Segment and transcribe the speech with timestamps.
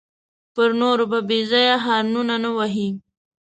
[0.53, 2.89] پر نورو به بېځایه هارنونه نه وهې.